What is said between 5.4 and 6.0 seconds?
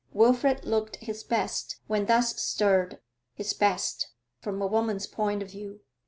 of view.